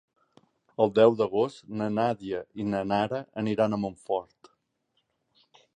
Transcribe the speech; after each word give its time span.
El 0.85 0.93
deu 0.99 1.13
d'agost 1.19 1.67
na 1.81 1.89
Nàdia 1.99 2.41
i 2.63 2.67
na 2.73 2.83
Nara 2.93 3.23
aniran 3.45 3.77
a 3.77 3.81
Montfort. 3.85 4.55